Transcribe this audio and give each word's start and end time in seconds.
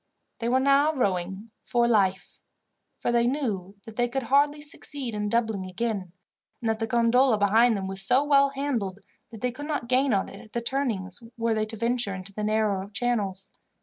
They 0.39 0.49
were 0.49 0.59
now 0.59 0.93
rowing 0.93 1.51
for 1.61 1.87
life, 1.87 2.41
for 2.97 3.11
they 3.11 3.27
knew 3.27 3.75
that 3.85 3.97
they 3.97 4.07
could 4.09 4.23
hardly 4.23 4.59
succeed 4.59 5.13
in 5.13 5.29
doubling 5.29 5.63
again, 5.67 6.11
and 6.59 6.67
that 6.71 6.79
the 6.79 6.87
gondola 6.87 7.37
behind 7.37 7.77
them 7.77 7.85
was 7.85 8.01
so 8.01 8.23
well 8.23 8.49
handled, 8.49 9.01
that 9.29 9.41
they 9.41 9.51
could 9.51 9.67
not 9.67 9.87
gain 9.87 10.11
on 10.11 10.27
it 10.27 10.41
at 10.41 10.53
the 10.53 10.59
turnings 10.61 11.19
were 11.37 11.53
they 11.53 11.67
to 11.67 11.77
venture 11.77 12.15
into 12.15 12.33
the 12.33 12.43
narrow 12.43 12.89
channels. 12.89 13.51